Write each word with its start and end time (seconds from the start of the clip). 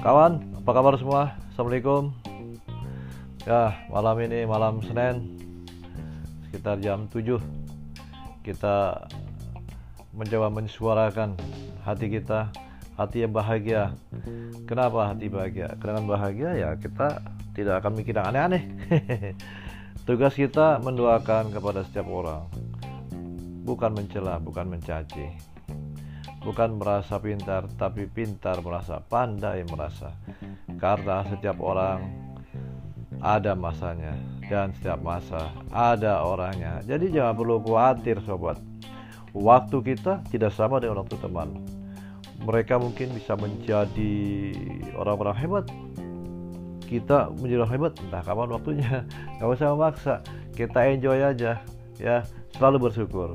Kawan, 0.00 0.40
apa 0.64 0.70
kabar 0.72 0.96
semua? 0.96 1.36
Assalamualaikum. 1.52 2.08
Ya, 3.44 3.76
malam 3.92 4.16
ini 4.24 4.48
malam 4.48 4.80
Senin 4.80 5.36
sekitar 6.48 6.80
jam 6.80 7.04
7 7.12 7.36
kita 8.40 9.08
mencoba 10.16 10.48
mensuarakan 10.48 11.36
hati 11.84 12.08
kita, 12.08 12.48
hati 12.96 13.28
yang 13.28 13.36
bahagia. 13.36 13.92
Kenapa 14.64 15.12
hati 15.12 15.28
bahagia? 15.28 15.68
Dengan 15.76 16.08
bahagia 16.08 16.56
ya 16.56 16.72
kita 16.80 17.20
tidak 17.52 17.84
akan 17.84 17.92
mikir 17.92 18.16
yang 18.16 18.32
aneh-aneh. 18.32 18.64
Tugas 20.08 20.32
kita 20.32 20.80
mendoakan 20.80 21.52
kepada 21.52 21.84
setiap 21.84 22.08
orang. 22.08 22.48
Bukan 23.68 23.92
mencela, 23.92 24.40
bukan 24.40 24.64
mencaci 24.68 25.53
bukan 26.44 26.76
merasa 26.76 27.16
pintar, 27.16 27.64
tapi 27.80 28.04
pintar 28.04 28.60
merasa, 28.60 29.00
pandai 29.00 29.64
merasa. 29.64 30.12
Karena 30.76 31.24
setiap 31.24 31.58
orang 31.64 32.04
ada 33.24 33.56
masanya 33.56 34.12
dan 34.52 34.76
setiap 34.76 35.00
masa 35.00 35.48
ada 35.72 36.20
orangnya. 36.20 36.84
Jadi 36.84 37.08
jangan 37.08 37.34
perlu 37.34 37.56
khawatir 37.64 38.20
sobat. 38.28 38.60
Waktu 39.34 39.76
kita 39.82 40.22
tidak 40.30 40.52
sama 40.54 40.78
dengan 40.78 41.02
waktu 41.02 41.16
teman. 41.18 41.58
Mereka 42.44 42.76
mungkin 42.76 43.16
bisa 43.16 43.34
menjadi 43.34 44.14
orang-orang 44.94 45.36
hebat. 45.40 45.66
Kita 46.84 47.32
menjadi 47.32 47.64
orang 47.64 47.72
hebat, 47.72 47.92
entah 48.04 48.22
kapan 48.22 48.48
waktunya. 48.52 48.94
Gak 49.40 49.48
usah 49.48 49.72
memaksa. 49.72 50.14
Kita 50.52 50.84
enjoy 50.86 51.18
aja, 51.24 51.58
ya. 51.98 52.22
Selalu 52.54 52.92
bersyukur. 52.92 53.34